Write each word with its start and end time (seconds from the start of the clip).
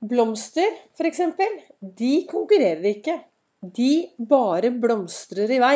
Blomster, 0.00 0.64
f.eks., 0.96 1.18
de 2.00 2.22
konkurrerer 2.24 2.86
ikke. 2.88 3.18
De 3.60 4.08
bare 4.30 4.70
blomstrer 4.72 5.52
i 5.52 5.58
vei. 5.60 5.74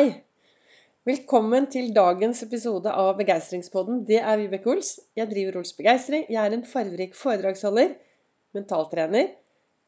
Velkommen 1.05 1.67
til 1.69 1.91
dagens 1.93 2.41
episode 2.41 2.89
av 2.89 3.11
Begeistringspodden. 3.19 3.99
Det 4.07 4.17
er 4.17 4.41
Vibeke 4.41 4.73
Ols. 4.73 4.95
Jeg 5.13 5.29
driver 5.29 5.61
Ols 5.61 5.75
Begeistring. 5.77 6.25
Jeg 6.25 6.41
er 6.41 6.57
en 6.57 6.65
fargerik 6.65 7.13
foredragsholder, 7.13 7.93
mentaltrener, 8.57 9.29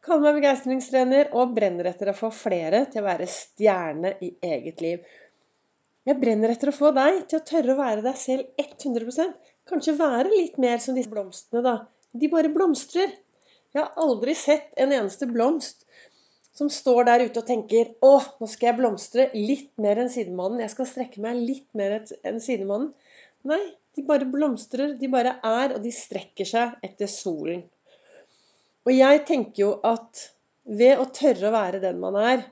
kaller 0.06 0.28
meg 0.28 0.38
begeistringstrener 0.44 1.34
og 1.34 1.58
brenner 1.58 1.90
etter 1.90 2.14
å 2.14 2.18
få 2.22 2.30
flere 2.30 2.86
til 2.94 3.02
å 3.02 3.10
være 3.10 3.34
stjerne 3.34 4.16
i 4.22 4.36
eget 4.54 4.86
liv. 4.86 5.14
Jeg 6.06 6.22
brenner 6.22 6.54
etter 6.54 6.70
å 6.70 6.78
få 6.78 6.94
deg 6.94 7.24
til 7.26 7.42
å 7.42 7.48
tørre 7.56 7.74
å 7.74 7.82
være 7.82 8.06
deg 8.06 8.26
selv 8.28 8.68
100% 8.70 9.54
Kanskje 9.68 9.98
være 9.98 10.30
litt 10.30 10.62
mer 10.62 10.78
som 10.78 10.94
disse 10.96 11.10
blomstene, 11.10 11.66
da. 11.66 11.80
De 12.14 12.30
bare 12.30 12.54
blomstrer. 12.54 13.18
Jeg 13.76 13.84
har 13.84 14.00
aldri 14.00 14.34
sett 14.38 14.72
en 14.80 14.94
eneste 14.96 15.28
blomst 15.30 15.84
som 16.58 16.70
står 16.74 17.06
der 17.06 17.26
ute 17.28 17.42
og 17.42 17.48
tenker 17.48 17.92
Å, 18.02 18.14
nå 18.40 18.48
skal 18.50 18.72
jeg 18.72 18.78
blomstre 18.80 19.28
litt 19.36 19.74
mer 19.82 20.00
enn 20.02 20.10
sidemannen. 20.10 20.64
Jeg 20.64 20.74
skal 20.74 20.90
strekke 20.90 21.22
meg 21.22 21.38
litt 21.38 21.68
mer 21.78 22.00
enn 22.26 22.40
sidemannen. 22.42 22.94
Nei, 23.48 23.62
de 23.94 24.06
bare 24.08 24.26
blomstrer. 24.30 24.96
De 24.98 25.10
bare 25.12 25.36
er, 25.46 25.76
og 25.76 25.84
de 25.84 25.94
strekker 25.94 26.48
seg 26.50 26.80
etter 26.86 27.10
solen. 27.12 27.62
Og 28.88 28.94
jeg 28.96 29.24
tenker 29.28 29.62
jo 29.62 29.72
at 29.86 30.30
ved 30.68 31.00
å 31.00 31.10
tørre 31.14 31.50
å 31.50 31.56
være 31.56 31.82
den 31.84 32.00
man 32.02 32.18
er 32.20 32.46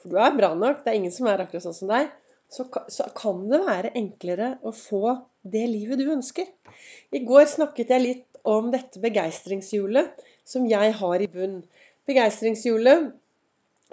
For 0.00 0.12
du 0.12 0.18
er 0.22 0.36
bra 0.36 0.52
nok, 0.56 0.82
det 0.84 0.92
er 0.92 0.98
ingen 1.00 1.12
som 1.14 1.28
er 1.28 1.42
akkurat 1.42 1.64
sånn 1.64 1.76
som 1.76 1.90
deg. 1.90 2.10
Så, 2.50 2.66
kan 3.14 3.44
det 3.50 3.60
være 3.62 3.92
enklere 3.98 4.54
å 4.66 4.72
få 4.74 5.14
det 5.46 5.62
livet 5.70 6.00
du 6.00 6.08
ønsker. 6.10 6.48
I 7.14 7.20
går 7.24 7.46
snakket 7.52 7.92
jeg 7.94 8.04
litt 8.04 8.40
om 8.48 8.72
dette 8.72 9.00
begeistringshjulet 9.02 10.24
som 10.50 10.66
jeg 10.68 10.94
har 11.00 11.22
i 11.22 11.28
bunn. 11.30 11.60
Begeistringshjulet 12.10 13.10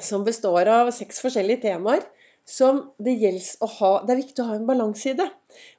som 0.02 0.25
består 0.25 0.70
av 0.70 0.91
seks 0.95 1.21
forskjellige 1.23 1.65
temaer 1.68 2.05
som 2.48 2.79
det, 3.04 3.18
ha, 3.20 3.91
det 4.07 4.13
er 4.13 4.20
viktig 4.21 4.40
å 4.40 4.48
ha 4.48 4.55
en 4.55 4.67
balanse 4.70 5.12
i 5.12 5.15
det. 5.20 5.27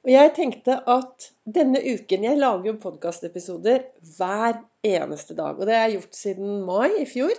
Og 0.05 0.11
jeg 0.13 0.33
tenkte 0.37 0.75
at 0.91 1.31
denne 1.49 1.81
uken 1.81 2.27
Jeg 2.27 2.37
lager 2.37 2.69
jo 2.69 2.81
podkastepisoder 2.83 3.87
hver 4.19 4.59
eneste 4.85 5.33
dag. 5.37 5.57
Og 5.57 5.65
det 5.65 5.73
har 5.73 5.87
jeg 5.87 5.97
gjort 5.97 6.19
siden 6.19 6.59
mai 6.67 7.01
i 7.01 7.07
fjor. 7.09 7.33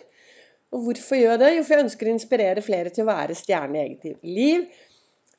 Og 0.75 0.83
hvorfor 0.87 1.19
gjør 1.19 1.37
jeg 1.37 1.43
det? 1.45 1.53
Jo, 1.55 1.63
for 1.67 1.77
jeg 1.77 1.87
ønsker 1.87 2.11
å 2.11 2.17
inspirere 2.17 2.67
flere 2.67 2.95
til 2.95 3.07
å 3.07 3.11
være 3.13 3.39
stjerne 3.39 3.79
i 3.79 3.85
eget 3.85 4.27
liv. 4.27 4.67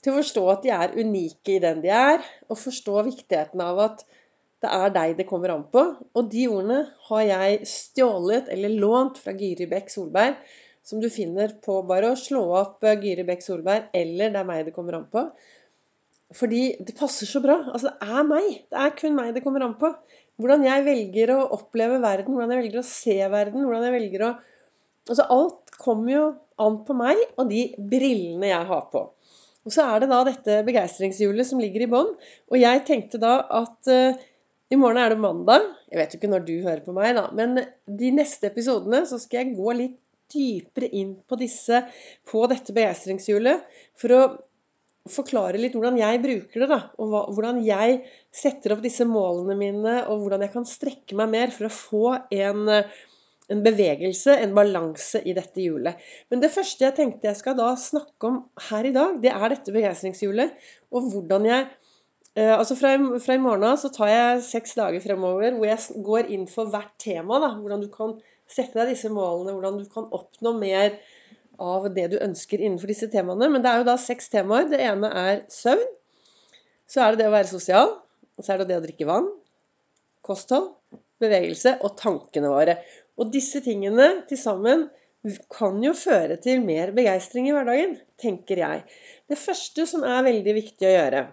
Til 0.01 0.13
å 0.13 0.21
forstå 0.21 0.45
at 0.53 0.63
de 0.63 0.71
er 0.77 0.95
unike 0.95 1.57
i 1.57 1.61
den 1.61 1.83
de 1.83 1.91
er, 1.93 2.23
og 2.47 2.57
forstå 2.63 3.03
viktigheten 3.11 3.61
av 3.63 3.83
at 3.89 4.05
det 4.61 4.69
er 4.69 4.91
deg 4.93 5.15
det 5.17 5.27
kommer 5.29 5.53
an 5.55 5.63
på. 5.73 5.83
Og 6.17 6.27
de 6.31 6.47
ordene 6.51 6.81
har 7.07 7.23
jeg 7.27 7.69
stjålet 7.69 8.51
eller 8.53 8.75
lånt 8.83 9.17
fra 9.21 9.33
Giri 9.37 9.67
Bekk 9.69 9.89
Solberg, 9.93 10.37
som 10.85 11.01
du 11.01 11.09
finner 11.13 11.55
på 11.63 11.79
bare 11.89 12.11
å 12.11 12.19
slå 12.19 12.43
opp 12.59 12.85
Giri 12.85 13.15
Gyri 13.15 13.25
Bekk 13.27 13.45
Solberg 13.45 13.89
eller 13.93 14.29
'Det 14.29 14.39
er 14.39 14.49
meg 14.51 14.65
det 14.65 14.75
kommer 14.75 14.97
an 14.97 15.09
på'. 15.11 15.29
Fordi 16.31 16.77
det 16.79 16.95
passer 16.95 17.27
så 17.27 17.41
bra. 17.43 17.57
Altså, 17.73 17.91
det 17.91 18.07
er 18.07 18.23
meg. 18.23 18.49
Det 18.71 18.79
er 18.79 18.95
kun 18.95 19.15
meg 19.15 19.33
det 19.35 19.43
kommer 19.43 19.65
an 19.65 19.75
på. 19.75 19.91
Hvordan 20.39 20.63
jeg 20.63 20.85
velger 20.85 21.33
å 21.35 21.49
oppleve 21.57 21.99
verden, 22.01 22.33
hvordan 22.33 22.53
jeg 22.55 22.63
velger 22.63 22.79
å 22.79 22.87
se 22.87 23.17
verden, 23.29 23.65
hvordan 23.65 23.83
jeg 23.89 23.97
velger 23.99 24.27
å 24.29 24.31
Altså, 25.09 25.25
alt 25.33 25.71
kommer 25.81 26.11
jo 26.13 26.25
an 26.61 26.75
på 26.85 26.93
meg 26.93 27.17
og 27.33 27.49
de 27.49 27.73
brillene 27.75 28.51
jeg 28.51 28.67
har 28.69 28.83
på. 28.93 29.01
Og 29.65 29.73
så 29.73 29.85
er 29.89 30.01
det 30.01 30.09
da 30.11 30.19
dette 30.25 30.59
begeistringshjulet 30.67 31.47
som 31.49 31.59
ligger 31.61 31.85
i 31.85 31.89
bånn. 31.89 32.11
Og 32.53 32.57
jeg 32.57 32.83
tenkte 32.85 33.19
da 33.21 33.33
at 33.61 33.89
uh, 33.89 34.21
i 34.71 34.77
morgen 34.79 35.01
er 35.01 35.11
det 35.11 35.19
mandag. 35.19 35.65
Jeg 35.91 35.99
vet 35.99 36.13
jo 36.13 36.19
ikke 36.21 36.31
når 36.31 36.45
du 36.47 36.53
hører 36.63 36.83
på 36.85 36.95
meg, 36.95 37.11
da. 37.17 37.25
Men 37.35 37.59
de 37.99 38.11
neste 38.15 38.47
episodene 38.47 39.03
så 39.09 39.19
skal 39.19 39.41
jeg 39.41 39.57
gå 39.57 39.75
litt 39.75 39.97
dypere 40.31 40.87
inn 40.95 41.17
på 41.27 41.35
disse, 41.39 41.81
på 42.27 42.45
dette 42.47 42.71
begeistringshjulet. 42.75 43.65
For 43.99 44.15
å 44.15 44.21
forklare 45.11 45.59
litt 45.59 45.75
hvordan 45.75 45.99
jeg 45.99 46.21
bruker 46.23 46.63
det, 46.63 46.69
da. 46.71 46.79
Og 47.03 47.33
hvordan 47.35 47.59
jeg 47.65 47.99
setter 48.31 48.77
opp 48.77 48.83
disse 48.85 49.07
målene 49.07 49.57
mine, 49.59 49.97
og 50.07 50.23
hvordan 50.23 50.45
jeg 50.47 50.53
kan 50.55 50.67
strekke 50.69 51.19
meg 51.19 51.33
mer 51.33 51.51
for 51.55 51.67
å 51.67 51.73
få 51.75 52.05
en, 52.37 52.63
en 53.51 53.65
bevegelse, 53.67 54.37
en 54.39 54.55
balanse 54.55 55.19
i 55.27 55.35
dette 55.35 55.65
hjulet. 55.65 55.99
Men 56.31 56.45
det 56.45 56.53
første 56.55 56.87
jeg 56.87 56.95
tenkte 57.01 57.27
jeg 57.27 57.41
skal 57.41 57.59
da 57.59 57.73
snakke 57.75 58.31
om 58.31 58.39
her 58.69 58.87
i 58.87 58.95
dag, 58.95 59.19
det 59.19 59.35
er 59.35 59.47
dette 59.51 59.75
begeistringshjulet. 59.75 60.55
Og 60.95 61.11
hvordan 61.11 61.51
jeg 61.51 61.67
altså 62.39 62.77
fra, 62.79 62.93
fra, 63.19 63.35
i 63.35 63.41
morgen 63.43 63.65
av 63.67 63.79
så 63.81 63.89
tar 63.91 64.07
jeg 64.11 64.43
seks 64.47 64.77
dager 64.77 65.03
fremover 65.03 65.57
hvor 65.57 65.67
jeg 65.67 66.03
går 66.05 66.29
inn 66.31 66.45
for 66.47 66.71
hvert 66.71 66.93
tema. 67.01 67.41
Da, 67.43 67.53
hvordan 67.59 67.83
du 67.83 67.89
kan 67.91 68.15
sette 68.51 68.77
deg 68.79 68.93
disse 68.93 69.11
målene, 69.11 69.55
hvordan 69.55 69.81
du 69.81 69.89
kan 69.91 70.07
oppnå 70.15 70.53
mer 70.59 70.95
av 71.61 71.89
det 71.93 72.07
du 72.13 72.17
ønsker 72.21 72.61
innenfor 72.61 72.91
disse 72.91 73.09
temaene. 73.11 73.49
Men 73.51 73.63
det 73.63 73.71
er 73.71 73.81
jo 73.81 73.89
da 73.89 73.97
seks 73.99 74.31
temaer. 74.33 74.69
Det 74.71 74.79
ene 74.83 75.11
er 75.11 75.43
søvn. 75.51 75.83
Så 76.89 77.03
er 77.03 77.13
det 77.13 77.23
det 77.23 77.29
å 77.29 77.35
være 77.35 77.51
sosial. 77.51 77.93
Så 78.41 78.53
er 78.53 78.61
det 78.61 78.71
det 78.71 78.79
å 78.79 78.85
drikke 78.85 79.09
vann. 79.09 79.29
Kosthold, 80.25 80.71
bevegelse 81.21 81.77
og 81.85 81.95
tankene 81.99 82.51
våre. 82.51 82.79
Og 83.19 83.29
disse 83.33 83.61
tingene 83.63 84.23
til 84.29 84.39
sammen 84.39 84.87
kan 85.53 85.77
jo 85.83 85.93
føre 85.93 86.39
til 86.41 86.63
mer 86.65 86.93
begeistring 86.97 87.49
i 87.49 87.53
hverdagen, 87.53 87.93
tenker 88.21 88.63
jeg. 88.63 88.81
Det 89.29 89.37
første 89.37 89.85
som 89.89 90.05
er 90.07 90.25
veldig 90.25 90.55
viktig 90.57 90.87
å 90.87 90.93
gjøre, 90.95 91.25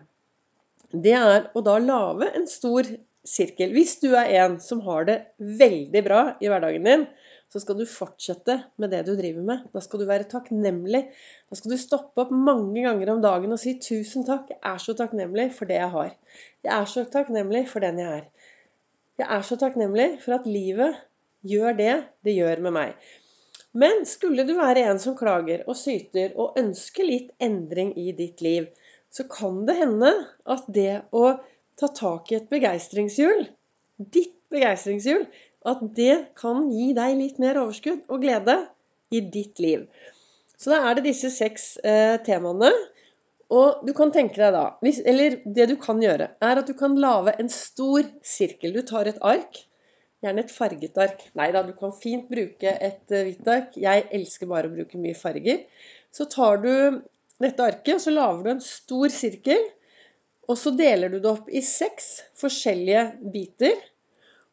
det 0.92 1.14
er 1.14 1.50
å 1.56 1.62
da 1.64 1.76
lage 1.82 2.30
en 2.36 2.46
stor 2.48 2.86
sirkel. 3.28 3.72
Hvis 3.74 3.98
du 4.00 4.12
er 4.16 4.30
en 4.40 4.56
som 4.62 4.80
har 4.86 5.08
det 5.08 5.18
veldig 5.38 6.02
bra 6.06 6.22
i 6.40 6.48
hverdagen 6.48 6.86
din, 6.86 7.04
så 7.52 7.60
skal 7.62 7.78
du 7.78 7.84
fortsette 7.88 8.58
med 8.80 8.92
det 8.92 9.02
du 9.06 9.14
driver 9.16 9.44
med. 9.44 9.68
Da 9.72 9.80
skal 9.84 10.02
du 10.02 10.06
være 10.08 10.28
takknemlig. 10.28 11.06
Da 11.48 11.56
skal 11.56 11.72
du 11.72 11.80
stoppe 11.80 12.24
opp 12.24 12.32
mange 12.32 12.82
ganger 12.84 13.14
om 13.14 13.22
dagen 13.24 13.52
og 13.52 13.60
si 13.60 13.78
'tusen 13.80 14.26
takk, 14.28 14.52
jeg 14.52 14.60
er 14.60 14.82
så 14.84 14.94
takknemlig 14.96 15.50
for 15.56 15.68
det 15.68 15.80
jeg 15.80 15.92
har'. 15.96 16.16
Jeg 16.64 16.72
er 16.76 16.84
så 16.84 17.04
takknemlig 17.04 17.68
for 17.68 17.84
den 17.84 17.98
jeg 17.98 18.18
er. 18.20 18.26
Jeg 19.18 19.28
er 19.36 19.42
så 19.42 19.56
takknemlig 19.56 20.10
for 20.24 20.36
at 20.36 20.46
livet 20.46 21.00
gjør 21.42 21.76
det 21.76 21.94
det 22.24 22.36
gjør 22.36 22.60
med 22.68 22.72
meg. 22.72 23.08
Men 23.72 24.04
skulle 24.08 24.44
du 24.46 24.54
være 24.56 24.84
en 24.90 24.98
som 24.98 25.16
klager 25.16 25.64
og 25.68 25.76
syter 25.76 26.32
og 26.36 26.56
ønsker 26.58 27.04
litt 27.04 27.32
endring 27.40 27.92
i 27.98 28.12
ditt 28.12 28.40
liv, 28.40 28.68
så 29.14 29.24
kan 29.30 29.62
det 29.68 29.78
hende 29.78 30.10
at 30.48 30.66
det 30.72 31.02
å 31.16 31.38
ta 31.78 31.88
tak 31.94 32.32
i 32.32 32.38
et 32.38 32.48
begeistringshjul, 32.50 33.46
ditt 33.98 34.34
begeistringshjul, 34.52 35.26
at 35.68 35.80
det 35.96 36.16
kan 36.38 36.68
gi 36.72 36.92
deg 36.96 37.16
litt 37.18 37.40
mer 37.42 37.58
overskudd 37.60 38.04
og 38.08 38.22
glede 38.22 38.60
i 39.14 39.22
ditt 39.24 39.60
liv. 39.62 39.86
Så 40.58 40.72
da 40.72 40.82
er 40.88 40.98
det 40.98 41.08
disse 41.08 41.30
seks 41.32 41.76
eh, 41.86 42.16
temaene. 42.26 42.70
Og 43.54 43.84
du 43.86 43.94
kan 43.96 44.10
tenke 44.12 44.36
deg 44.36 44.52
da 44.52 44.64
hvis, 44.84 44.98
Eller 45.08 45.38
det 45.46 45.70
du 45.70 45.76
kan 45.80 46.02
gjøre, 46.02 46.26
er 46.44 46.60
at 46.60 46.68
du 46.68 46.74
kan 46.76 46.98
lage 47.00 47.32
en 47.40 47.48
stor 47.52 48.04
sirkel. 48.26 48.74
Du 48.74 48.82
tar 48.86 49.08
et 49.08 49.20
ark, 49.24 49.62
gjerne 50.24 50.44
et 50.44 50.52
farget 50.52 50.98
ark. 51.00 51.22
Nei 51.38 51.48
da, 51.54 51.62
du 51.64 51.72
kan 51.78 51.94
fint 51.96 52.26
bruke 52.28 52.74
et 52.74 53.14
uh, 53.14 53.22
hvitt 53.22 53.48
ark. 53.48 53.78
Jeg 53.78 54.08
elsker 54.18 54.50
bare 54.50 54.68
å 54.68 54.74
bruke 54.74 55.00
mye 55.00 55.16
farger. 55.16 55.64
Så 56.12 56.26
tar 56.32 56.60
du 56.64 56.72
dette 57.42 57.64
arket, 57.64 58.02
så 58.02 58.12
lager 58.14 58.42
du 58.44 58.50
en 58.54 58.64
stor 58.64 59.12
sirkel. 59.14 59.68
Og 60.48 60.56
så 60.56 60.72
deler 60.74 61.12
du 61.12 61.18
det 61.20 61.30
opp 61.30 61.48
i 61.52 61.62
seks 61.64 62.08
forskjellige 62.40 63.04
biter. 63.32 63.76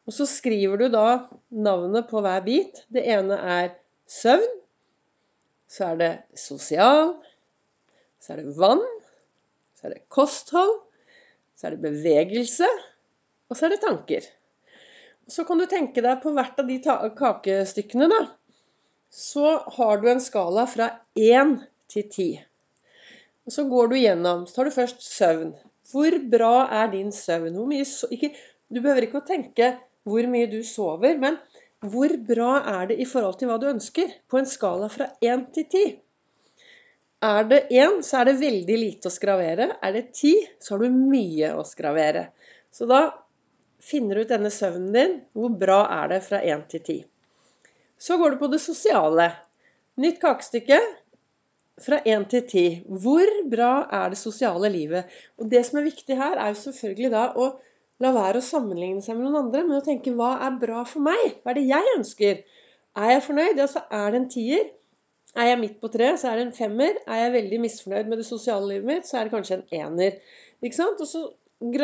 Og 0.06 0.14
så 0.14 0.26
skriver 0.28 0.84
du 0.84 0.90
da 0.92 1.06
navnet 1.50 2.06
på 2.10 2.20
hver 2.22 2.44
bit. 2.46 2.84
Det 2.92 3.02
ene 3.10 3.38
er 3.40 3.72
søvn. 4.10 4.46
Så 5.66 5.88
er 5.88 6.00
det 6.02 6.12
sosial. 6.38 7.16
Så 8.22 8.34
er 8.34 8.42
det 8.42 8.54
vann. 8.58 8.84
Så 9.74 9.88
er 9.88 9.96
det 9.96 10.04
kosthold. 10.12 10.76
Så 11.56 11.66
er 11.66 11.74
det 11.74 11.86
bevegelse. 11.88 12.68
Og 13.50 13.58
så 13.58 13.66
er 13.66 13.74
det 13.74 13.82
tanker. 13.82 14.26
Så 15.26 15.42
kan 15.48 15.58
du 15.58 15.66
tenke 15.66 16.04
deg 16.04 16.20
på 16.22 16.30
hvert 16.36 16.60
av 16.62 16.68
de 16.68 16.76
kakestykkene, 17.18 18.06
da. 18.12 18.20
Så 19.10 19.56
har 19.78 19.98
du 20.02 20.10
en 20.10 20.22
skala 20.22 20.68
fra 20.70 20.90
1 21.18 21.56
til 21.90 22.04
10. 22.04 22.28
Og 23.46 23.54
så 23.54 23.64
går 23.70 23.92
du 23.92 23.98
gjennom. 24.00 24.46
Så 24.46 24.58
tar 24.58 24.68
du 24.68 24.74
først 24.74 25.04
søvn. 25.06 25.52
Hvor 25.92 26.16
bra 26.30 26.54
er 26.82 26.90
din 26.94 27.12
søvn? 27.14 27.58
Ikke, 28.10 28.32
du 28.68 28.80
behøver 28.80 29.06
ikke 29.06 29.22
å 29.22 29.28
tenke 29.28 29.76
hvor 30.06 30.26
mye 30.30 30.48
du 30.50 30.60
sover, 30.66 31.16
men 31.18 31.38
hvor 31.86 32.12
bra 32.26 32.56
er 32.80 32.90
det 32.90 32.96
i 33.02 33.06
forhold 33.08 33.38
til 33.38 33.50
hva 33.50 33.58
du 33.62 33.68
ønsker? 33.70 34.10
På 34.30 34.40
en 34.40 34.48
skala 34.50 34.88
fra 34.90 35.10
1 35.22 35.46
til 35.54 35.66
10. 35.66 35.94
Er 37.26 37.46
det 37.48 37.60
1, 37.72 38.02
så 38.06 38.20
er 38.20 38.28
det 38.28 38.40
veldig 38.40 38.78
lite 38.80 39.10
å 39.10 39.14
skravere. 39.14 39.70
Er 39.82 39.94
det 39.94 40.08
10, 40.12 40.34
så 40.62 40.74
har 40.74 40.84
du 40.84 40.98
mye 40.98 41.52
å 41.56 41.64
skravere. 41.66 42.26
Så 42.74 42.88
da 42.90 43.00
finner 43.82 44.18
du 44.18 44.24
ut 44.26 44.32
denne 44.32 44.52
søvnen 44.52 44.92
din. 44.94 45.18
Hvor 45.36 45.54
bra 45.58 45.80
er 46.02 46.14
det 46.14 46.22
fra 46.26 46.42
1 46.42 46.66
til 46.72 46.82
10? 46.82 47.02
Så 47.98 48.18
går 48.20 48.34
du 48.34 48.40
på 48.42 48.50
det 48.52 48.60
sosiale. 48.62 49.30
Nytt 50.02 50.20
kakestykke 50.20 50.80
fra 51.82 52.00
1 52.04 52.26
til 52.32 52.42
10. 52.42 52.66
Hvor 53.04 53.32
bra 53.52 53.72
er 53.92 54.12
det 54.12 54.18
sosiale 54.20 54.70
livet? 54.72 55.10
Og 55.40 55.50
det 55.50 55.64
som 55.66 55.80
er 55.80 55.88
viktig 55.88 56.16
her, 56.16 56.38
er 56.40 56.54
jo 56.54 56.62
selvfølgelig 56.62 57.12
da 57.12 57.26
å 57.36 57.50
la 58.04 58.12
være 58.12 58.40
å 58.40 58.44
sammenligne 58.44 59.04
seg 59.04 59.16
med 59.16 59.26
noen 59.26 59.46
andre, 59.46 59.64
men 59.64 59.80
å 59.80 59.84
tenke 59.84 60.14
hva 60.16 60.36
er 60.46 60.58
bra 60.60 60.84
for 60.88 61.04
meg? 61.04 61.38
Hva 61.42 61.52
er 61.52 61.60
det 61.60 61.68
jeg 61.68 61.94
ønsker? 61.96 62.42
Er 62.96 63.12
jeg 63.12 63.24
fornøyd, 63.26 63.60
ja, 63.60 63.68
så 63.68 63.84
er 63.92 64.12
det 64.12 64.20
en 64.20 64.28
tier. 64.32 64.68
Er 65.36 65.50
jeg 65.50 65.60
midt 65.60 65.80
på 65.82 65.90
treet, 65.92 66.20
så 66.20 66.30
er 66.30 66.38
det 66.38 66.46
en 66.46 66.54
femmer. 66.56 67.00
Er 67.04 67.26
jeg 67.26 67.34
veldig 67.34 67.58
misfornøyd 67.66 68.08
med 68.08 68.22
det 68.22 68.28
sosiale 68.28 68.70
livet 68.70 68.88
mitt, 68.88 69.08
så 69.08 69.18
er 69.18 69.26
det 69.26 69.34
kanskje 69.34 69.58
en 69.58 69.82
ener. 69.82 70.16
Ikke 70.64 70.78
sant? 70.78 71.02
Og 71.04 71.10
så 71.10 71.26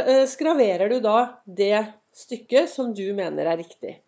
eh, 0.00 0.24
skraverer 0.30 0.92
du 0.92 1.02
da 1.04 1.18
det 1.44 1.84
stykket 2.16 2.70
som 2.72 2.94
du 2.96 3.04
mener 3.16 3.48
er 3.48 3.60
riktig. 3.60 3.98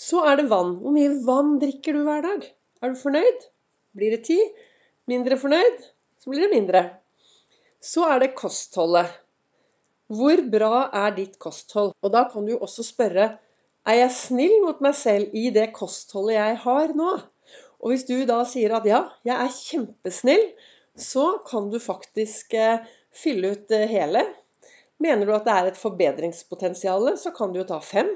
Så 0.00 0.24
er 0.28 0.40
det 0.40 0.48
vann. 0.52 0.78
Hvor 0.80 0.96
mye 0.96 1.12
vann 1.26 1.58
drikker 1.60 1.96
du 1.96 2.06
hver 2.08 2.24
dag? 2.24 2.46
Er 2.80 2.92
du 2.92 3.00
fornøyd? 3.00 3.44
Blir 3.94 4.16
det 4.16 4.24
ti? 4.30 4.38
Mindre 5.10 5.36
fornøyd? 5.36 5.82
Så 6.22 6.32
blir 6.32 6.46
det 6.46 6.54
mindre. 6.54 6.82
Så 7.84 8.06
er 8.08 8.22
det 8.22 8.34
kostholdet. 8.38 9.10
Hvor 10.08 10.40
bra 10.52 10.86
er 10.96 11.16
ditt 11.16 11.38
kosthold? 11.40 11.92
Og 12.00 12.12
da 12.12 12.24
kan 12.32 12.46
du 12.48 12.54
også 12.56 12.84
spørre 12.86 13.34
er 13.84 13.98
jeg 13.98 14.12
snill 14.16 14.54
mot 14.64 14.78
meg 14.84 14.94
selv 14.96 15.34
i 15.36 15.50
det 15.52 15.66
kostholdet 15.76 16.38
jeg 16.38 16.60
har 16.62 16.94
nå? 16.96 17.10
Og 17.84 17.92
hvis 17.92 18.06
du 18.08 18.14
da 18.24 18.38
sier 18.48 18.72
at 18.78 18.86
ja, 18.88 19.02
jeg 19.28 19.36
er 19.36 19.58
kjempesnill, 19.58 20.46
så 20.96 21.26
kan 21.44 21.68
du 21.68 21.76
faktisk 21.82 22.54
eh, 22.56 22.80
fylle 23.12 23.52
ut 23.52 23.66
det 23.68 23.82
hele. 23.90 24.22
Mener 25.04 25.28
du 25.28 25.34
at 25.36 25.44
det 25.44 25.52
er 25.52 25.68
et 25.68 25.80
forbedringspotensial, 25.80 27.10
så 27.20 27.34
kan 27.36 27.52
du 27.52 27.60
jo 27.60 27.66
ta 27.68 27.82
fem. 27.84 28.08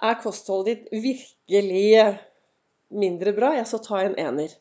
Er 0.00 0.16
kostholdet 0.22 0.86
ditt 0.88 1.04
virkelig 1.04 1.84
eh, 2.00 2.20
mindre 2.88 3.36
bra, 3.36 3.52
ja, 3.58 3.68
så 3.68 3.82
ta 3.84 4.00
en 4.06 4.16
ener. 4.16 4.56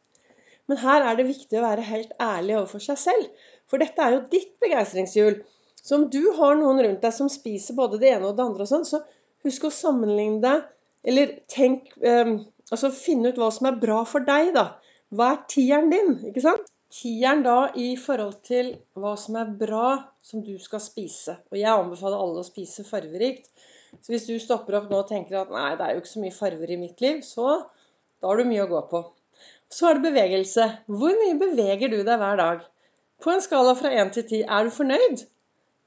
Men 0.69 0.81
her 0.83 1.05
er 1.05 1.17
det 1.17 1.27
viktig 1.29 1.57
å 1.59 1.65
være 1.65 1.85
helt 1.87 2.11
ærlig 2.21 2.57
overfor 2.59 2.83
seg 2.83 2.99
selv. 3.01 3.47
For 3.69 3.81
dette 3.81 4.03
er 4.05 4.15
jo 4.15 4.25
ditt 4.31 4.51
begeistringshjul. 4.61 5.39
Så 5.79 5.97
om 5.97 6.09
du 6.13 6.21
har 6.37 6.57
noen 6.59 6.81
rundt 6.85 7.01
deg 7.05 7.15
som 7.15 7.29
spiser 7.31 7.77
både 7.77 7.99
det 8.01 8.11
ene 8.13 8.29
og 8.29 8.37
det 8.37 8.45
andre, 8.45 8.67
og 8.67 8.69
sånn, 8.69 8.85
så 8.85 9.01
husk 9.47 9.65
å 9.65 9.73
sammenligne 9.73 10.41
deg. 10.43 10.67
Eller 11.09 11.37
tenk 11.49 11.93
eh, 12.03 12.37
Altså 12.69 12.91
finne 12.93 13.31
ut 13.31 13.39
hva 13.41 13.47
som 13.49 13.65
er 13.65 13.79
bra 13.81 14.03
for 14.05 14.21
deg, 14.21 14.51
da. 14.53 14.75
Hva 15.09 15.31
er 15.33 15.39
tieren 15.49 15.89
din? 15.89 16.11
ikke 16.29 16.43
sant? 16.43 16.67
Tieren 16.93 17.41
da 17.45 17.71
i 17.77 17.95
forhold 17.97 18.43
til 18.45 18.75
hva 18.97 19.15
som 19.17 19.39
er 19.41 19.49
bra 19.57 19.87
som 20.25 20.43
du 20.45 20.53
skal 20.61 20.83
spise. 20.83 21.39
Og 21.49 21.57
jeg 21.57 21.71
anbefaler 21.71 22.21
alle 22.21 22.43
å 22.43 22.45
spise 22.45 22.85
farverikt. 22.85 23.49
Så 23.97 24.13
hvis 24.13 24.27
du 24.29 24.35
stopper 24.41 24.77
opp 24.77 24.91
nå 24.91 25.01
og 25.01 25.09
tenker 25.09 25.39
at 25.39 25.53
nei, 25.53 25.71
det 25.79 25.87
er 25.87 25.95
jo 25.95 26.03
ikke 26.03 26.11
så 26.11 26.21
mye 26.21 26.35
farver 26.35 26.73
i 26.75 26.77
mitt 26.77 27.01
liv, 27.01 27.23
så 27.25 27.47
da 28.21 28.29
har 28.29 28.37
du 28.37 28.49
mye 28.51 28.67
å 28.67 28.69
gå 28.69 28.83
på. 28.91 29.01
Så 29.69 29.89
er 29.89 29.97
det 29.97 30.09
bevegelse. 30.09 30.65
Hvor 30.89 31.17
mye 31.21 31.37
beveger 31.37 31.91
du 31.91 31.99
deg 32.01 32.21
hver 32.21 32.39
dag? 32.39 32.61
På 33.21 33.33
en 33.33 33.43
skala 33.43 33.75
fra 33.77 33.91
1 33.91 34.13
til 34.15 34.25
10, 34.25 34.43
er 34.47 34.65
du 34.65 34.73
fornøyd? 34.73 35.25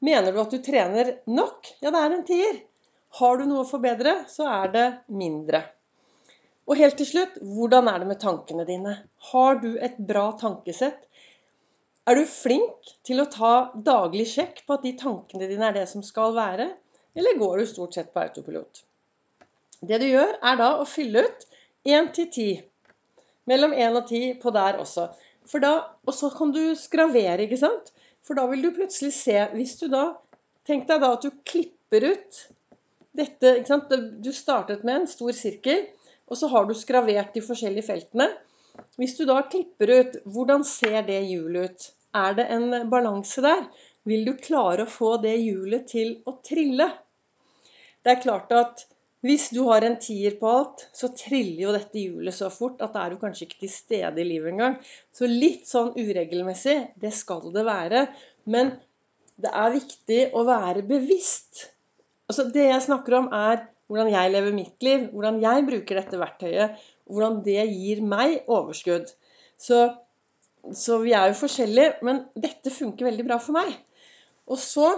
Mener 0.07 0.35
du 0.35 0.41
at 0.43 0.55
du 0.55 0.63
trener 0.63 1.17
nok? 1.27 1.71
Ja, 1.83 1.91
det 1.91 2.01
er 2.01 2.15
en 2.17 2.27
tier. 2.29 2.59
Har 3.19 3.39
du 3.39 3.45
noe 3.49 3.65
å 3.65 3.69
forbedre, 3.69 4.23
så 4.31 4.47
er 4.51 4.73
det 4.75 4.87
mindre. 5.13 5.65
Og 6.71 6.79
helt 6.79 6.97
til 7.01 7.09
slutt, 7.09 7.41
hvordan 7.43 7.91
er 7.91 8.03
det 8.03 8.09
med 8.13 8.21
tankene 8.23 8.67
dine? 8.69 8.95
Har 9.33 9.59
du 9.63 9.73
et 9.83 9.99
bra 9.99 10.29
tankesett? 10.41 11.09
Er 12.07 12.19
du 12.19 12.25
flink 12.27 12.95
til 13.07 13.23
å 13.23 13.29
ta 13.31 13.55
daglig 13.75 14.29
sjekk 14.33 14.63
på 14.67 14.79
at 14.79 14.87
de 14.87 14.95
tankene 14.99 15.51
dine 15.51 15.69
er 15.69 15.77
det 15.77 15.89
som 15.91 16.07
skal 16.07 16.35
være? 16.39 16.71
Eller 17.19 17.39
går 17.39 17.59
du 17.59 17.69
stort 17.71 17.99
sett 17.99 18.11
på 18.15 18.23
autopilot? 18.23 18.85
Det 19.83 19.99
du 19.99 20.07
gjør, 20.09 20.37
er 20.39 20.59
da 20.59 20.75
å 20.79 20.87
fylle 20.89 21.27
ut 21.27 21.47
1 21.87 22.13
til 22.17 22.31
10. 22.31 22.63
Mellom 23.51 23.75
1 23.75 23.99
og 23.99 24.09
10 24.09 24.39
på 24.43 24.53
der 24.55 24.79
også. 24.83 25.09
For 25.49 25.63
da, 25.63 25.73
og 26.07 26.15
så 26.15 26.31
kan 26.31 26.53
du 26.55 26.61
skravere, 26.79 27.41
ikke 27.43 27.59
sant? 27.59 27.91
For 28.23 28.39
da 28.39 28.47
vil 28.51 28.63
du 28.63 28.71
plutselig 28.75 29.11
se 29.17 29.35
Hvis 29.57 29.75
du 29.81 29.89
da 29.91 30.13
Tenk 30.63 30.87
deg 30.87 31.01
da 31.03 31.09
at 31.17 31.25
du 31.27 31.33
klipper 31.43 32.05
ut 32.13 32.37
dette 33.19 33.57
ikke 33.59 33.69
sant? 33.73 33.91
Du 34.23 34.31
startet 34.33 34.85
med 34.87 35.01
en 35.01 35.09
stor 35.11 35.35
sirkel, 35.35 35.89
og 36.31 36.39
så 36.39 36.49
har 36.53 36.69
du 36.69 36.75
skravert 36.79 37.35
de 37.35 37.43
forskjellige 37.43 37.89
feltene. 37.89 38.29
Hvis 38.97 39.17
du 39.19 39.25
da 39.29 39.41
klipper 39.51 39.91
ut, 39.91 40.15
hvordan 40.23 40.63
ser 40.65 41.03
det 41.09 41.19
hjulet 41.27 41.73
ut? 41.73 41.89
Er 42.15 42.39
det 42.39 42.47
en 42.55 42.87
balanse 42.93 43.43
der? 43.43 43.67
Vil 44.09 44.25
du 44.27 44.33
klare 44.39 44.87
å 44.87 44.91
få 44.91 45.17
det 45.23 45.35
hjulet 45.41 45.89
til 45.91 46.15
å 46.31 46.37
trille? 46.47 46.89
Det 48.03 48.15
er 48.15 48.23
klart 48.23 48.55
at 48.55 48.87
hvis 49.23 49.51
du 49.55 49.61
har 49.69 49.85
en 49.87 49.99
tier 50.03 50.35
på 50.41 50.49
alt, 50.51 50.87
så 50.91 51.13
triller 51.15 51.61
jo 51.63 51.75
dette 51.75 52.01
hjulet 52.01 52.35
så 52.35 52.49
fort 52.51 52.81
at 52.83 52.95
da 52.95 53.05
er 53.05 53.13
du 53.13 53.21
kanskje 53.21 53.47
ikke 53.47 53.61
til 53.61 53.71
stede 53.71 54.19
i 54.19 54.27
livet 54.27 54.51
engang. 54.51 54.81
Så 55.15 55.29
litt 55.31 55.69
sånn 55.71 55.93
uregelmessig, 55.95 56.79
det 56.99 57.13
skal 57.15 57.53
det 57.55 57.63
være. 57.69 58.09
Men 58.51 58.75
det 59.39 59.53
er 59.55 59.77
viktig 59.77 60.21
å 60.35 60.43
være 60.49 60.83
bevisst. 60.89 61.69
Altså 62.27 62.49
Det 62.51 62.67
jeg 62.67 62.87
snakker 62.89 63.19
om, 63.21 63.31
er 63.31 63.69
hvordan 63.87 64.11
jeg 64.11 64.35
lever 64.35 64.57
mitt 64.57 64.85
liv, 64.87 65.07
hvordan 65.15 65.39
jeg 65.43 65.67
bruker 65.71 66.01
dette 66.01 66.19
verktøyet, 66.19 66.83
hvordan 67.07 67.41
det 67.47 67.63
gir 67.69 68.03
meg 68.03 68.41
overskudd. 68.51 69.11
Så, 69.61 69.85
så 70.75 70.99
vi 71.03 71.15
er 71.15 71.31
jo 71.31 71.41
forskjellige, 71.45 71.99
men 72.07 72.25
dette 72.35 72.75
funker 72.75 73.13
veldig 73.13 73.27
bra 73.29 73.39
for 73.43 73.55
meg. 73.61 73.75
Og 74.51 74.59
så 74.59 74.89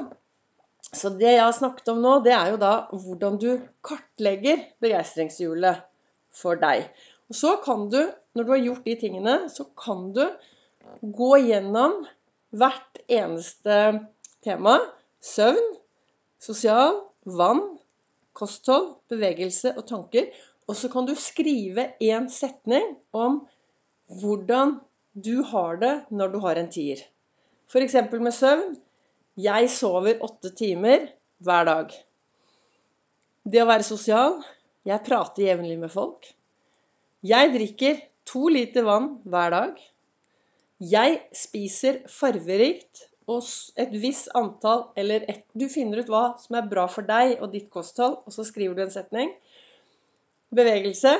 så 0.96 1.12
det 1.14 1.32
jeg 1.32 1.42
har 1.44 1.54
snakket 1.56 1.90
om 1.92 2.00
nå, 2.02 2.18
det 2.24 2.34
er 2.36 2.52
jo 2.54 2.60
da 2.60 2.72
hvordan 2.90 3.38
du 3.42 3.50
kartlegger 3.86 4.62
begeistringshjulet 4.84 5.84
for 6.34 6.58
deg. 6.60 6.88
Og 7.30 7.38
så 7.38 7.54
kan 7.64 7.88
du, 7.92 8.00
når 8.36 8.46
du 8.46 8.52
har 8.54 8.64
gjort 8.64 8.88
de 8.88 8.96
tingene, 9.00 9.36
så 9.52 9.66
kan 9.78 10.10
du 10.16 10.24
gå 11.00 11.30
gjennom 11.46 12.02
hvert 12.54 13.00
eneste 13.08 13.78
tema. 14.44 14.76
Søvn, 15.24 15.72
sosial, 16.42 17.00
vann, 17.24 17.62
kosthold, 18.36 18.98
bevegelse 19.08 19.72
og 19.78 19.86
tanker. 19.88 20.28
Og 20.68 20.76
så 20.78 20.90
kan 20.92 21.08
du 21.08 21.14
skrive 21.18 21.90
én 22.02 22.28
setning 22.32 22.96
om 23.12 23.42
hvordan 24.20 24.78
du 25.14 25.42
har 25.46 25.78
det 25.80 25.94
når 26.10 26.32
du 26.34 26.38
har 26.44 26.60
en 26.60 26.70
tier. 26.72 27.00
F.eks. 27.70 27.96
med 28.12 28.34
søvn. 28.34 28.74
Jeg 29.34 29.66
sover 29.74 30.20
åtte 30.22 30.52
timer 30.54 31.08
hver 31.42 31.64
dag. 31.66 31.88
Det 33.42 33.58
å 33.64 33.66
være 33.66 33.86
sosial 33.86 34.38
Jeg 34.86 35.02
prater 35.02 35.48
jevnlig 35.48 35.78
med 35.80 35.90
folk. 35.90 36.28
Jeg 37.24 37.50
drikker 37.54 37.98
to 38.28 38.46
liter 38.52 38.86
vann 38.86 39.16
hver 39.26 39.50
dag. 39.50 39.74
Jeg 40.78 41.18
spiser 41.34 42.02
farverikt 42.06 43.08
og 43.26 43.42
et 43.80 43.92
visst 43.96 44.28
antall 44.36 44.90
Eller 45.00 45.24
et, 45.32 45.42
du 45.56 45.66
finner 45.72 46.04
ut 46.04 46.10
hva 46.12 46.24
som 46.38 46.58
er 46.60 46.70
bra 46.70 46.86
for 46.86 47.02
deg 47.08 47.40
og 47.40 47.50
ditt 47.56 47.70
kosthold, 47.72 48.20
og 48.22 48.30
så 48.30 48.44
skriver 48.46 48.76
du 48.76 48.84
en 48.84 48.92
setning. 48.94 49.34
Bevegelse. 50.54 51.16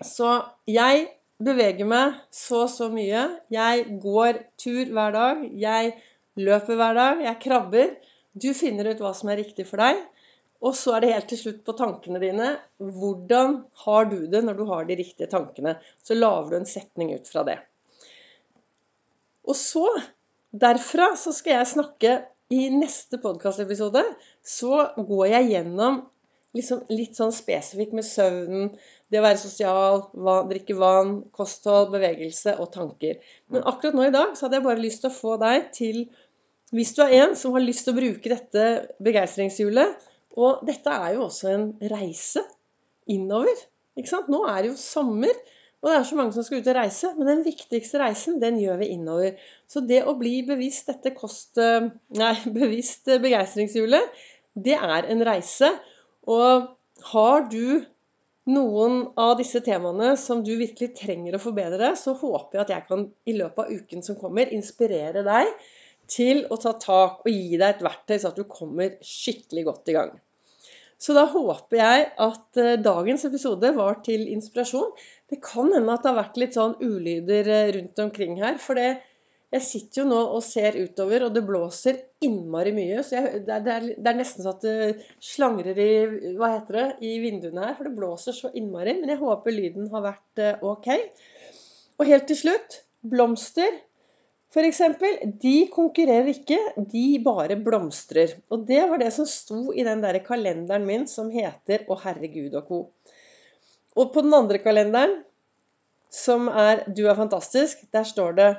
Så 0.00 0.38
jeg 0.70 1.08
beveger 1.36 1.84
meg 1.84 2.16
så 2.32 2.64
så 2.70 2.88
mye. 2.88 3.26
Jeg 3.52 3.98
går 4.00 4.46
tur 4.56 4.94
hver 4.94 5.12
dag. 5.12 5.42
Jeg 5.52 5.98
løper 6.38 6.78
hver 6.78 6.96
dag, 6.98 7.24
jeg 7.24 7.40
krabber. 7.42 7.96
Du 8.38 8.52
finner 8.54 8.90
ut 8.92 9.02
hva 9.02 9.12
som 9.16 9.30
er 9.32 9.40
riktig 9.42 9.66
for 9.68 9.82
deg. 9.82 10.00
Og 10.58 10.74
så 10.74 10.96
er 10.96 11.04
det 11.04 11.12
helt 11.12 11.28
til 11.30 11.38
slutt 11.38 11.60
på 11.66 11.74
tankene 11.78 12.20
dine. 12.22 12.50
Hvordan 12.82 13.60
har 13.84 14.08
du 14.10 14.20
det 14.30 14.42
når 14.46 14.58
du 14.58 14.64
har 14.70 14.88
de 14.88 14.98
riktige 14.98 15.30
tankene? 15.30 15.76
Så 16.02 16.18
lager 16.18 16.50
du 16.50 16.58
en 16.58 16.68
setning 16.68 17.12
ut 17.14 17.30
fra 17.30 17.44
det. 17.46 17.58
Og 19.48 19.56
så, 19.56 19.86
derfra, 20.50 21.12
så 21.16 21.32
skal 21.32 21.60
jeg 21.60 21.72
snakke 21.76 22.14
i 22.54 22.66
neste 22.74 23.20
podkastepisode. 23.22 24.02
Så 24.42 24.82
går 24.98 25.26
jeg 25.36 25.50
gjennom 25.54 26.02
liksom 26.56 26.86
litt 26.90 27.18
sånn 27.18 27.32
spesifikt 27.34 27.94
med 27.94 28.06
søvnen, 28.08 28.70
det 29.12 29.20
å 29.20 29.24
være 29.24 29.40
sosial, 29.40 30.02
drikke 30.50 30.76
vann, 30.78 31.18
kosthold, 31.36 31.92
bevegelse 31.92 32.56
og 32.58 32.72
tanker. 32.74 33.20
Men 33.52 33.66
akkurat 33.68 33.96
nå 33.96 34.08
i 34.08 34.14
dag 34.14 34.34
så 34.34 34.46
hadde 34.46 34.58
jeg 34.58 34.66
bare 34.66 34.82
lyst 34.82 35.04
til 35.04 35.12
å 35.12 35.18
få 35.18 35.36
deg 35.40 35.68
til 35.76 36.00
hvis 36.74 36.92
du 36.96 37.02
er 37.04 37.14
en 37.22 37.34
som 37.38 37.54
har 37.56 37.64
lyst 37.64 37.86
til 37.86 37.94
å 37.94 37.98
bruke 37.98 38.30
dette 38.32 38.64
begeistringshjulet 39.04 40.08
Og 40.38 40.64
dette 40.68 40.92
er 40.92 41.14
jo 41.16 41.26
også 41.26 41.52
en 41.52 41.68
reise 41.90 42.44
innover. 43.08 43.56
ikke 43.96 44.10
sant? 44.10 44.28
Nå 44.30 44.42
er 44.46 44.62
det 44.62 44.72
jo 44.72 44.76
sommer, 44.78 45.32
og 45.80 45.88
det 45.88 45.94
er 45.96 46.04
så 46.06 46.18
mange 46.18 46.34
som 46.36 46.44
skal 46.46 46.60
ut 46.60 46.68
og 46.70 46.76
reise. 46.76 47.10
Men 47.16 47.30
den 47.30 47.44
viktigste 47.46 47.98
reisen, 48.02 48.36
den 48.42 48.60
gjør 48.60 48.82
vi 48.82 48.90
innover. 48.94 49.40
Så 49.66 49.82
det 49.88 50.04
å 50.04 50.14
bli 50.20 50.42
bevisst 50.46 50.90
dette 50.92 51.14
kost... 51.16 51.58
Nei, 51.58 52.34
bevisst 52.60 53.08
begeistringshjulet, 53.08 54.20
det 54.54 54.76
er 54.76 55.08
en 55.08 55.24
reise. 55.26 55.72
Og 56.28 56.68
har 57.14 57.48
du 57.50 57.80
noen 58.48 59.00
av 59.20 59.34
disse 59.40 59.60
temaene 59.64 60.14
som 60.20 60.44
du 60.44 60.54
virkelig 60.60 60.92
trenger 61.00 61.36
å 61.36 61.42
forbedre, 61.42 61.92
så 62.00 62.14
håper 62.16 62.58
jeg 62.58 62.64
at 62.64 62.74
jeg 62.76 62.86
kan 62.92 63.04
i 63.28 63.34
løpet 63.36 63.64
av 63.64 63.74
uken 63.74 64.04
som 64.04 64.20
kommer, 64.20 64.52
inspirere 64.54 65.24
deg 65.26 65.50
til 66.08 66.46
å 66.48 66.56
ta 66.60 66.74
tak 66.80 67.26
og 67.26 67.28
gi 67.32 67.58
deg 67.58 67.68
et 67.68 67.84
verktøy, 67.84 68.16
så 68.18 68.32
at 68.32 68.40
du 68.40 68.48
kommer 68.48 68.96
skikkelig 69.04 69.68
godt 69.68 69.92
i 69.92 69.96
gang. 69.98 70.16
Så 70.98 71.14
da 71.14 71.28
håper 71.30 71.78
jeg 71.78 72.06
at 72.18 72.58
eh, 72.58 72.78
dagens 72.82 73.22
episode 73.28 73.70
var 73.76 74.00
til 74.06 74.24
inspirasjon. 74.32 74.90
Det 75.30 75.38
kan 75.44 75.70
hende 75.70 75.94
at 75.94 76.02
det 76.02 76.10
har 76.10 76.18
vært 76.18 76.40
litt 76.42 76.58
sånn 76.58 76.74
ulyder 76.82 77.50
eh, 77.54 77.70
rundt 77.76 78.02
omkring 78.02 78.34
her. 78.42 78.58
For 78.62 78.78
det, 78.78 78.96
Jeg 79.48 79.64
sitter 79.64 80.02
jo 80.02 80.08
nå 80.10 80.16
og 80.36 80.42
ser 80.44 80.74
utover, 80.76 81.22
og 81.24 81.32
det 81.32 81.40
blåser 81.46 82.02
innmari 82.20 82.74
mye. 82.76 82.98
Så 83.06 83.14
jeg, 83.16 83.44
det, 83.46 83.54
er, 83.54 83.86
det, 83.94 84.10
er, 84.10 84.18
nesten 84.18 84.44
så 84.44 84.52
at 84.52 84.66
det 84.66 85.06
slangrer 85.24 85.78
i 85.80 86.34
hva 86.36 86.50
heter 86.58 86.76
det, 86.76 86.88
i 87.00 87.14
vinduene 87.22 87.62
her. 87.64 87.78
For 87.78 87.88
det 87.88 87.96
blåser 87.96 88.36
så 88.36 88.50
innmari. 88.58 88.98
Men 88.98 89.14
jeg 89.14 89.22
håper 89.22 89.54
lyden 89.54 89.88
har 89.94 90.04
vært 90.10 90.42
eh, 90.44 90.66
ok. 90.66 90.90
Og 91.96 92.10
helt 92.10 92.28
til 92.28 92.42
slutt 92.42 92.82
blomster. 93.06 93.78
F.eks. 94.48 94.80
de 95.42 95.56
konkurrerer 95.68 96.30
ikke, 96.32 96.58
de 96.88 97.18
bare 97.24 97.58
blomstrer. 97.60 98.38
Og 98.48 98.64
det 98.68 98.80
var 98.88 99.00
det 99.02 99.10
som 99.12 99.28
sto 99.28 99.74
i 99.76 99.84
den 99.84 100.00
der 100.04 100.20
kalenderen 100.24 100.86
min 100.88 101.04
som 101.10 101.28
heter 101.32 101.84
Å 101.88 101.98
herregud 102.00 102.56
og 102.56 102.70
co. 102.70 102.78
Og 103.98 104.14
på 104.14 104.24
den 104.24 104.32
andre 104.36 104.60
kalenderen, 104.62 105.18
som 106.08 106.48
er 106.48 106.86
Du 106.96 107.04
er 107.04 107.18
fantastisk, 107.18 107.84
der 107.92 108.08
står 108.08 108.36
det 108.38 108.50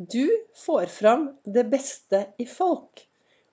du 0.00 0.30
får 0.56 0.86
fram 0.86 1.26
det 1.44 1.66
beste 1.68 2.22
i 2.40 2.46
folk. 2.48 3.02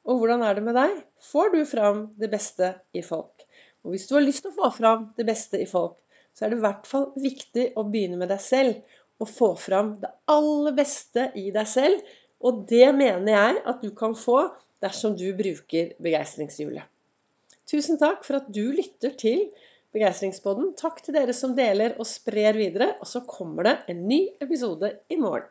Og 0.08 0.22
hvordan 0.22 0.46
er 0.48 0.56
det 0.56 0.64
med 0.64 0.78
deg? 0.78 1.02
Får 1.20 1.50
du 1.52 1.66
fram 1.68 2.06
det 2.16 2.30
beste 2.32 2.70
i 2.96 3.02
folk? 3.04 3.44
Og 3.84 3.92
hvis 3.92 4.06
du 4.08 4.14
har 4.16 4.24
lyst 4.24 4.46
til 4.46 4.54
å 4.54 4.56
få 4.62 4.70
fram 4.78 5.10
det 5.18 5.26
beste 5.28 5.60
i 5.60 5.68
folk, 5.68 5.98
så 6.32 6.46
er 6.46 6.54
det 6.54 6.62
i 6.62 6.64
hvert 6.64 6.88
fall 6.88 7.10
viktig 7.20 7.66
å 7.76 7.84
begynne 7.90 8.22
med 8.22 8.32
deg 8.32 8.40
selv. 8.40 8.80
Og 9.22 9.30
få 9.30 9.54
fram 9.60 9.96
det 10.02 10.12
aller 10.30 10.76
beste 10.78 11.30
i 11.40 11.50
deg 11.54 11.70
selv. 11.70 12.02
Og 12.46 12.66
det 12.70 12.92
mener 12.96 13.32
jeg 13.34 13.62
at 13.66 13.82
du 13.82 13.90
kan 13.98 14.14
få 14.18 14.44
dersom 14.84 15.16
du 15.18 15.26
bruker 15.38 15.96
begeistringshjulet. 16.04 16.86
Tusen 17.68 18.00
takk 18.00 18.24
for 18.24 18.40
at 18.40 18.52
du 18.54 18.70
lytter 18.72 19.16
til 19.20 19.48
Begeistringspodden. 19.96 20.74
Takk 20.78 21.00
til 21.04 21.16
dere 21.16 21.34
som 21.36 21.54
deler 21.56 21.96
og 21.98 22.08
sprer 22.08 22.58
videre. 22.58 22.96
Og 23.02 23.08
så 23.10 23.22
kommer 23.28 23.70
det 23.70 23.76
en 23.94 24.02
ny 24.10 24.20
episode 24.44 24.92
i 25.10 25.18
morgen. 25.20 25.46